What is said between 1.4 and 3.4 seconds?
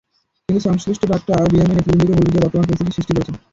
BMA নেতৃবৃন্দকে ভুল বুঝিয়ে বর্তমান পরিস্থিতি সৃষ্টি করেছেন।